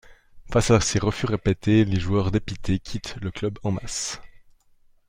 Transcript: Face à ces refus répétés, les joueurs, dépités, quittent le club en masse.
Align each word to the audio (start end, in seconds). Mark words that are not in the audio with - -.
Face 0.51 0.71
à 0.71 0.79
ces 0.81 0.97
refus 0.97 1.27
répétés, 1.27 1.85
les 1.85 1.99
joueurs, 1.99 2.31
dépités, 2.31 2.79
quittent 2.79 3.17
le 3.21 3.29
club 3.29 3.59
en 3.61 3.69
masse. 3.69 4.19